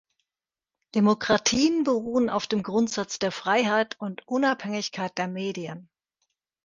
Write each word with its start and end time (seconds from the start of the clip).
Demokratien 0.95 1.83
beruhen 1.83 2.31
auf 2.31 2.47
dem 2.47 2.63
Grundsatz 2.63 3.19
der 3.19 3.31
Freiheit 3.31 3.97
und 3.99 4.27
Unabhängigkeit 4.27 5.15
der 5.19 5.27
Medien. 5.27 5.91